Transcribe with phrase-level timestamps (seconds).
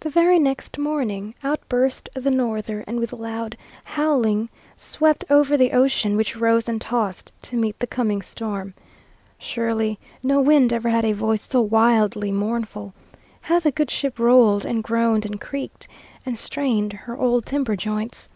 [0.00, 5.70] The very next morning out burst the norther, and with loud howling swept over the
[5.70, 8.74] ocean, which rose and tossed to meet the coming storm.
[9.38, 12.94] Surely no wind ever had a voice so wildly mournful.
[13.42, 15.86] How the good ship rolled, and groaned, and creaked,
[16.26, 18.28] and strained her old timber joints!